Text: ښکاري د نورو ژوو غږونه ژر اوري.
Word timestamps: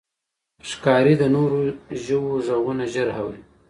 ښکاري 0.69 1.13
د 1.17 1.23
نورو 1.35 1.59
ژوو 2.03 2.31
غږونه 2.45 2.83
ژر 2.93 3.07
اوري. 3.19 3.41